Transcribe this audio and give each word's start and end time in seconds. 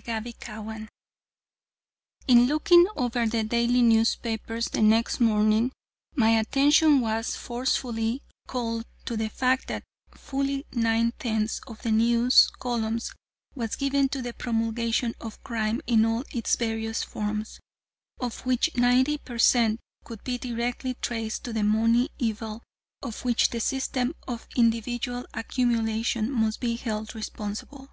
CHAPTER 0.00 0.28
XXVIII 0.28 0.88
In 2.28 2.46
looking 2.46 2.86
over 2.94 3.26
the 3.26 3.42
daily 3.42 3.82
newspapers 3.82 4.66
the 4.66 4.80
next 4.80 5.18
morning 5.18 5.72
my 6.14 6.38
attention 6.38 7.00
was 7.00 7.34
forcefully 7.34 8.22
called 8.46 8.84
to 9.06 9.16
the 9.16 9.28
fact 9.28 9.66
that 9.66 9.82
fully 10.12 10.64
nine 10.72 11.14
tenths 11.18 11.60
of 11.66 11.82
the 11.82 11.90
news 11.90 12.48
columns 12.60 13.12
was 13.56 13.74
given 13.74 14.08
to 14.10 14.22
the 14.22 14.32
promulgation 14.32 15.16
of 15.20 15.42
crime 15.42 15.80
in 15.88 16.04
all 16.04 16.22
its 16.32 16.54
various 16.54 17.02
forms, 17.02 17.58
of 18.20 18.46
which 18.46 18.70
ninety 18.76 19.18
per 19.18 19.36
cent 19.40 19.80
could 20.04 20.22
be 20.22 20.38
directly 20.38 20.94
traced 20.94 21.42
to 21.42 21.52
the 21.52 21.64
money 21.64 22.08
evil, 22.20 22.62
of 23.02 23.24
which 23.24 23.50
the 23.50 23.58
system 23.58 24.14
of 24.28 24.46
individual 24.54 25.26
accumulation 25.34 26.30
must 26.30 26.60
be 26.60 26.76
held 26.76 27.16
responsible. 27.16 27.90